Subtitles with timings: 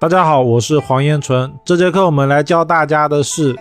[0.00, 1.52] 大家好，我是黄彦纯。
[1.62, 3.54] 这节课我们来教大家的是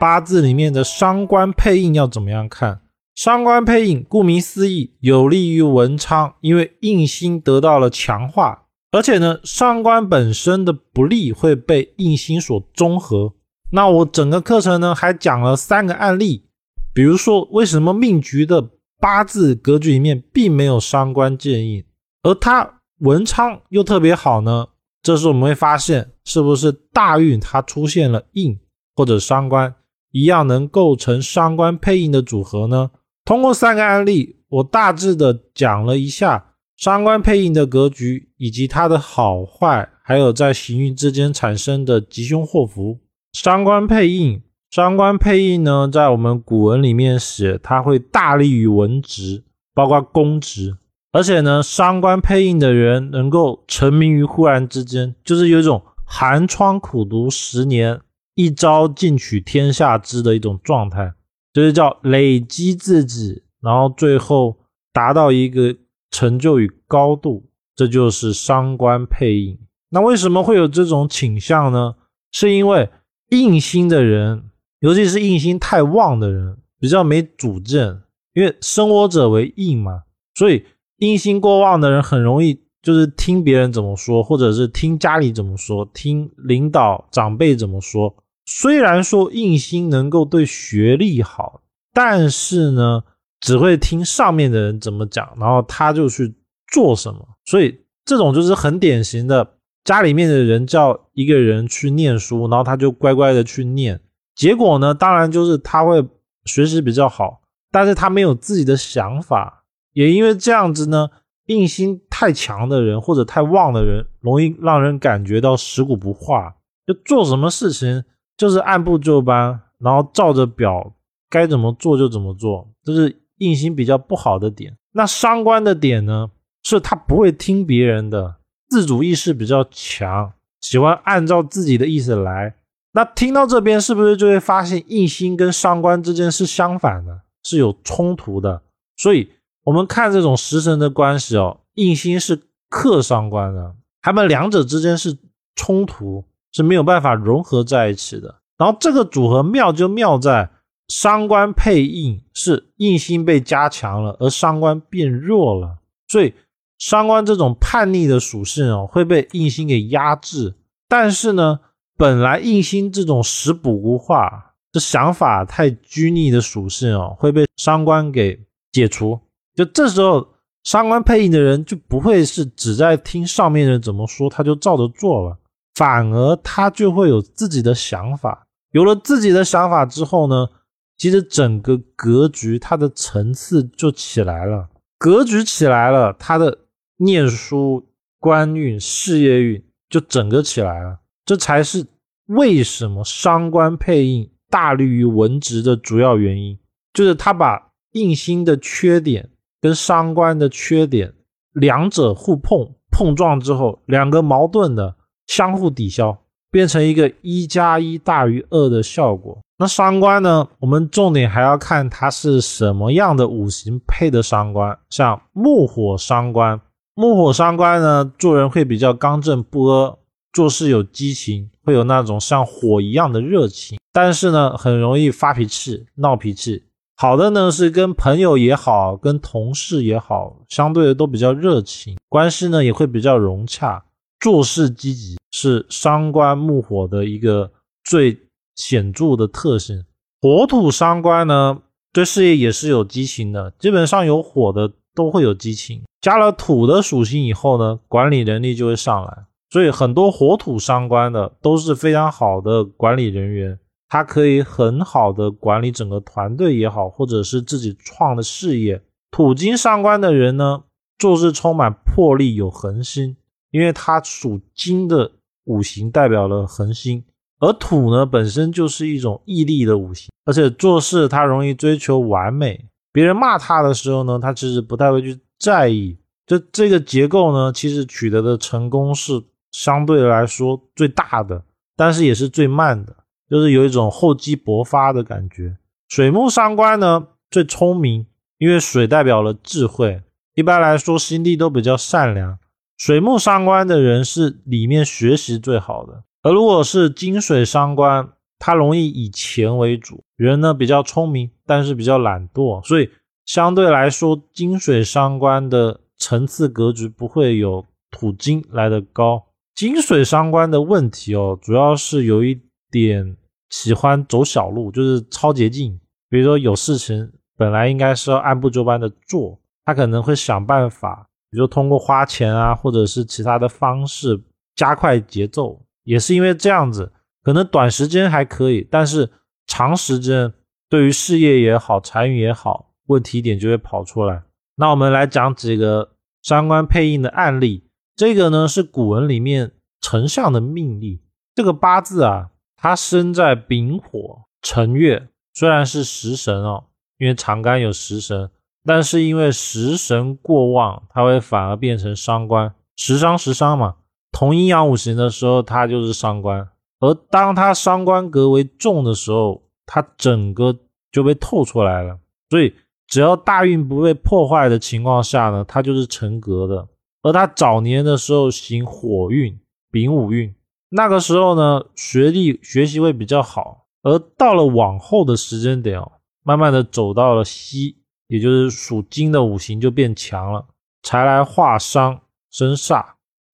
[0.00, 2.80] 八字里面的伤官配印要怎么样看。
[3.14, 13.32] 伤官配印，顾名思义，有利于文昌，因为印星得到了强化，而且呢，伤官本身的不利会被印星所中和。
[13.70, 16.48] 那我整个课程呢还讲了三个案例，
[16.92, 21.84] 比如说为什么命局的八字格局里面并没有伤官见印，
[22.24, 24.66] 而它文昌又特别好呢？
[25.04, 28.58] 这时我们会发现，是不是大运它出现了印
[28.96, 29.74] 或者伤官，
[30.12, 32.90] 一样能构成伤官配印的组合呢？
[33.22, 42.98] 通过三个案例，我大致的讲了一下伤官配印的格局，以及它的好坏，还有在行运之间产生的吉凶祸福。
[43.34, 49.44] 伤官配印，伤官配印呢，在我们古文里面写，它会大利于文职，
[49.74, 50.78] 包括公职。
[51.14, 58.00] 而且呢，伤官配印的人能够成名于忽然之间，就是有一种寒窗苦读十年，
[58.34, 61.14] 一朝进取天下知的一种状态，
[61.52, 64.58] 就是叫累积自己，然后最后
[64.92, 65.76] 达到一个
[66.10, 69.56] 成就与高度，这就是伤官配印。
[69.90, 71.94] 那为什么会有这种倾向呢？
[72.32, 72.90] 是因为
[73.30, 74.50] 印星的人，
[74.80, 80.02] 尤其是印星太旺的人，比较没主见，因为生我者为印嘛，
[80.34, 80.64] 所以。
[81.04, 88.14] 印星过旺的人很容易就是听别人怎么说，或者是听家里怎么说，听领导长辈怎么说。
[88.46, 91.60] 虽然说印星能够对学历好，
[91.92, 93.02] 但是呢，
[93.40, 96.34] 只会听上面的人怎么讲，然后他就去
[96.72, 97.20] 做什么。
[97.44, 104.00] 所以这种就是很典型的，家里面的人叫一个人去念书，然后他就乖乖的去念，
[104.34, 106.06] 结果呢，当然就是他会
[106.44, 109.63] 学习比较好，但是他没有自己的想法。
[109.94, 111.08] 也因为这样子呢，
[111.46, 116.56] 印星太强的人或者太旺的人，容易让人感觉到食古不化，
[116.86, 118.04] 就做什么事情
[118.36, 120.92] 就是按部就班，然后照着表
[121.30, 124.76] 该怎么做就怎么做，这是印星比较不好的点。
[124.92, 126.28] 那伤官的点呢，
[126.64, 128.36] 是他不会听别人的，
[128.68, 132.56] 自主意识比较强，喜欢按照自己的意思来。
[132.94, 138.62] 那听到这边是不是就会发现印星跟伤官之间是相反的，是有冲突的，
[138.96, 139.30] 所以。
[139.64, 145.16] 我们看这种食神的关系哦，印星是克伤官的，他们两者之间是
[145.56, 148.36] 冲突，是没有办法融合在一起的。
[148.56, 150.50] 然后这个组合妙就妙在
[150.88, 156.34] 伤官配印，是印星被加强了，而伤官变弱了，所以
[156.78, 160.54] 伤官这种叛逆的属性哦会被印星给压制。
[160.88, 161.60] 但是呢，
[161.96, 168.38] 本来印星这种食补无化这想法太拘泥的属性哦会被伤官给
[168.70, 169.18] 解除。
[169.54, 170.26] 就这时候，
[170.64, 175.38] 伤官配印的人就不会是只在听上面人怎么说，他就照着做了，
[175.74, 178.46] 反而他就会有自己的想法。
[178.72, 180.48] 有了自己的想法之后呢，
[180.96, 186.58] 其实整个格局它的层次就起来了，格局起来了，他的
[186.96, 187.86] 念书、
[188.18, 190.98] 官运、事业运就整个起来了。
[191.24, 191.86] 这才是
[192.26, 196.58] 为什么伤官配印大利于文职的主要原因，
[196.92, 199.30] 就是他把印星的缺点。
[199.64, 201.14] 跟伤官的缺点，
[201.54, 204.94] 两者互碰碰撞之后，两个矛盾的
[205.26, 206.18] 相互抵消，
[206.50, 209.38] 变成一个一加一大于二的效果。
[209.56, 210.46] 那伤官呢？
[210.58, 216.60] 我们重点还要看它是什么样的五行配的伤官，像木火伤官，
[216.94, 219.96] 木火伤官呢，做人会比较刚正不阿，
[220.34, 226.64] 做事有激情，会有那种像火一样的热情，但是呢，很容易发脾气、闹脾气。
[226.96, 233.84] 好的呢，是跟朋友也好，跟同事也好，相对的都比较热情，关系呢也会比较融洽，
[234.20, 237.50] 做事积极，是伤官木火的一个
[237.82, 238.16] 最
[238.54, 239.84] 显著的特性。
[240.22, 241.58] 火土伤官呢，
[241.92, 253.58] 对事业也是有激情的，基本上有火的都会有激情，加了土的属性以后呢，管理能力就会上来，所以很多火土伤官的都是非常好的管理人员。
[253.94, 258.82] 他可以很好的管理整个团队也好，或者是自己创的事业。
[259.12, 260.64] 土金上官的人呢，
[260.98, 263.16] 做事充满魄力，有恒心，
[263.52, 265.12] 因为他属金的
[265.44, 267.04] 五行代表了恒心，
[267.38, 272.66] 而土呢本身就是一种毅力的五行，而且做事他容易追求完美。
[272.92, 275.96] 别人骂他的时候呢，他其实不太会去在意。
[276.26, 281.44] 这这个结构呢，其实取得的成功是相对来说最大的，
[281.76, 282.96] 但是也是最慢的。
[283.34, 285.56] 就是有一种厚积薄发的感觉。
[285.88, 288.06] 水木伤官呢，最聪明，
[288.38, 290.00] 因为水代表了智慧。
[290.36, 292.38] 一般来说，心地都比较善良，
[292.76, 298.08] 水木伤官的人是里面学习最好的，而如果是金水伤官，
[298.38, 302.88] 他容易以钱为主，人呢比较聪明，但是比较懒惰，所以
[303.26, 309.24] 相对来说，金水伤官的层次格局不会有土金来的高。
[309.56, 312.40] 金水伤官的问题哦，主要是有一
[312.70, 313.16] 点
[313.54, 315.78] 喜欢走小路，就是超捷径。
[316.08, 321.08] 比如说有事情本来应该是要按部就班的做，他可能会想办法。
[321.30, 324.20] 比如通过花钱啊，或者是其他的方式
[324.56, 326.92] 加快节奏，也是因为这样子，
[327.22, 329.08] 可能短时间还可以，但是
[329.46, 330.34] 长时间
[330.68, 334.24] 对于事业也好，财运也好，问题点就会跑出来。
[334.56, 335.92] 那我们来讲几个
[336.22, 337.68] 相关配印的案例。
[337.94, 341.00] 这个呢是古文里面丞相的命例。
[341.36, 342.30] 这个八字啊，
[342.64, 346.64] 他生在丙火辰月，虽然是食神哦，
[346.96, 348.30] 因为长干有食神。
[348.64, 353.74] 但是因为食神过旺，它会反而变成伤官，食伤食伤嘛。
[354.12, 356.48] 同阴阳五行的时候，它就是伤官。
[356.80, 360.56] 而当它伤官格为重的时候，它整个
[360.90, 361.98] 就被透出来了。
[362.30, 362.54] 所以
[362.86, 366.66] 只要大运不被破坏的情况下呢，它就是成格的。
[367.02, 369.38] 而他早年的时候行火运、
[369.70, 370.34] 丙午运，
[370.68, 373.66] 那个时候呢，学历学习会比较好。
[373.82, 377.78] 而到了往后的时间点哦，慢慢的走到了西。
[378.06, 380.46] 也就是属金的五行就变强了，
[380.82, 381.98] 财来化伤
[382.30, 382.84] 生煞，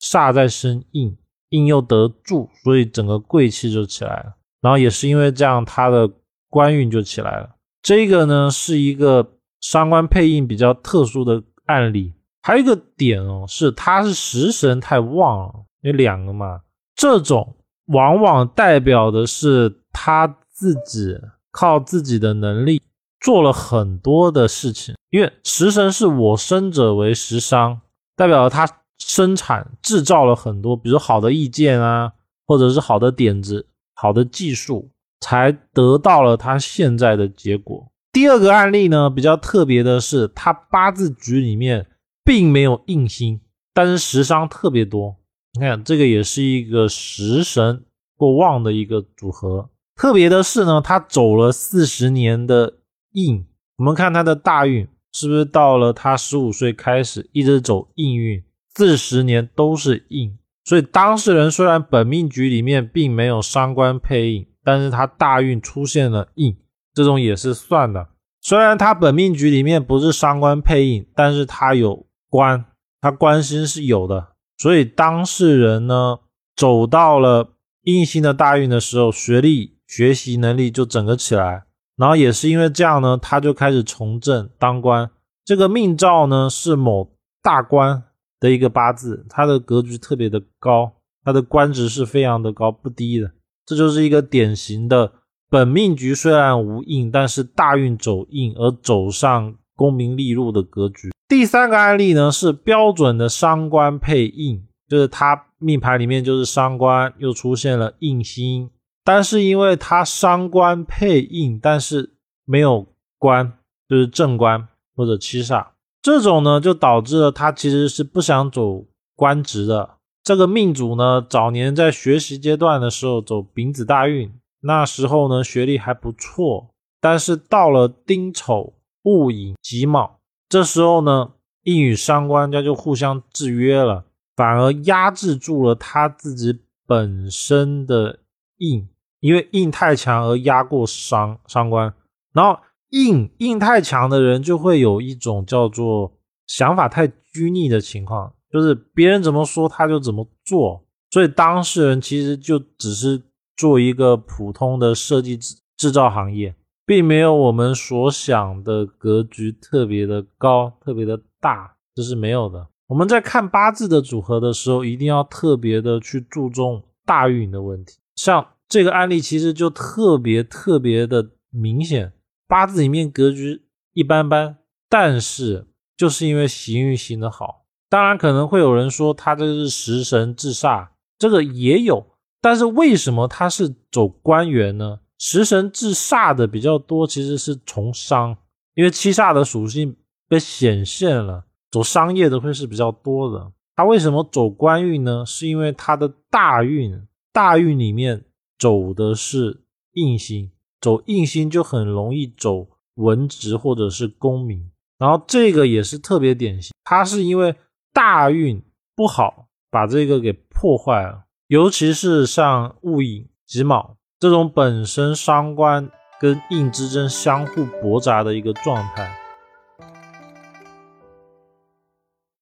[0.00, 1.18] 煞再生印，
[1.48, 4.36] 印又得助，所以整个贵气就起来了。
[4.60, 6.08] 然后也是因为这样，他的
[6.48, 7.50] 官运就起来了。
[7.82, 12.14] 这个呢是一个伤官配印比较特殊的案例。
[12.42, 16.60] 还有一个点哦，是他是食神太旺了，有两个嘛，
[16.94, 17.56] 这种
[17.86, 21.16] 往往代表的是他自己
[21.50, 22.80] 靠自己的能力。
[23.20, 27.82] 做了很多的事情，因为食神是我生者为食伤，
[28.16, 28.66] 代表他
[28.96, 32.12] 生产制造了很多，比如好的意见啊，
[32.46, 34.90] 或者是好的点子、好的技术，
[35.20, 37.92] 才得到了他现在的结果。
[38.10, 41.88] 第二个案例呢，比较特别的是，他八字局里面
[42.24, 43.42] 并没有印星，
[43.74, 45.16] 但是食伤特别多。
[45.54, 47.84] 你看，这个也是一个食神
[48.16, 49.68] 过旺的一个组合。
[49.96, 52.74] 特别的是呢，他走了四十年的。
[53.14, 53.44] 印，
[53.78, 58.40] 我们看他的大运是不是到了他十五岁开始一直走印运，
[58.72, 60.38] 四十年都是印。
[60.64, 66.56] 所以当事人虽然本命局里面并没有伤官配印，但是他大运出现了印，
[66.94, 68.10] 这种也是算的。
[68.40, 72.64] 虽然他本命局里面不是伤官配印，但是他有官，
[73.00, 74.28] 他官星是有的。
[74.60, 76.18] 所以当事人呢
[76.54, 77.54] 走到了
[77.84, 81.64] 印星的大运的时候，学历、学习能力就整个起来。
[81.96, 85.10] 然后也是因为这样呢，他就开始从政当官。
[85.46, 87.10] 这个命兆呢是某
[87.42, 88.02] 大官
[88.38, 90.92] 的一个八字，他的格局特别的高，
[91.24, 93.30] 他的官职是非常的高不低的。
[93.64, 95.12] 这就是一个典型的
[95.48, 101.10] 本命局虽然无印，但是大运走印而走上功名利禄的格局。
[101.26, 108.68] 第三个案例呢是标准的伤官配印，就是他命盘里面就是伤官又出现了印星。
[109.02, 112.10] 但是因为他伤官配印，但是
[112.44, 112.86] 没有
[113.16, 113.54] 官，
[113.88, 115.68] 就是正官或者七煞，
[116.02, 118.84] 这种呢就导致了他其实是不想走
[119.16, 119.88] 官职的。
[120.22, 126.68] 这个命主呢，早年在学习阶段的时候走丙子大运，那时候呢学历还不错，
[127.00, 138.20] 但是到了丁丑、戊寅、己卯，这时候呢印与伤官家就互相制约了，反而压制住了他自己本身的。
[138.62, 138.86] 印，
[139.20, 141.94] 因为印太强而压过伤伤官，
[142.34, 146.12] 然后印印太强的人就会有一种叫做
[146.46, 153.22] 想法太拘泥的情况，就是别人怎么说他就怎么做，所以当事人其实就只是
[153.56, 156.54] 做一个普通的设计制制造行业，
[156.90, 162.66] 并没有我们所想的格局特别的高、特别的大，这是没有的。
[162.88, 167.98] 我们在看八字的组合的时候，一定要特别的去注重大运的问题。
[168.16, 172.12] 像这个案例其实就特别特别的明显，
[172.48, 174.56] 八字里面格局一般般，
[174.88, 182.04] 但是就是因为行运行的好，当然可能会有人说他这是食神制煞，这个也有，
[182.40, 184.98] 但是为什么他是走官员呢？
[185.20, 188.36] 食神制煞的比较多，其实是从商，
[188.74, 189.94] 因为七煞的属性
[190.26, 193.52] 被显现了，走商业的会是比较多的。
[193.76, 195.24] 他为什么走官运呢？
[195.24, 197.06] 是因为他的大运。
[197.32, 198.24] 大运里面
[198.58, 199.62] 走的是
[199.92, 200.50] 印星，
[200.80, 206.72] 走印星就很容易走文职或者是功名，然后这个也是特别典型。
[206.82, 207.54] 它是因为
[207.92, 208.60] 大运
[208.96, 211.26] 不好把这个给破坏了。
[211.46, 215.88] 尤其是像戊寅、己卯这种本身伤官
[216.20, 219.10] 跟印之间相互驳杂的一个状态，